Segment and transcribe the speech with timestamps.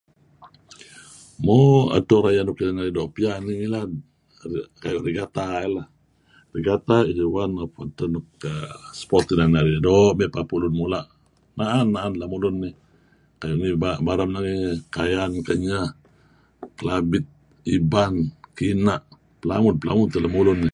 [1.45, 1.57] Mo,
[1.97, 5.87] edto rayeh nuk narih doo' piyan eh ngilad, iyeh ineh kayu' Regatta he leh.
[6.55, 8.27] Regatta is one of edteh nuk
[9.01, 11.05] sport inan narih doo' papu' lun mula',
[11.57, 12.55] na'an-na'an lemulun
[13.41, 13.59] kayu'
[14.95, 15.87] Kayan, Kenyah,
[16.77, 17.25] Kelabit,
[17.75, 18.13] Iban,
[18.57, 18.99] Kina',
[19.41, 20.61] pelamud-pelamud teh lemulun.